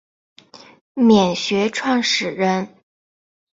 [0.95, 2.75] 黾学创始人。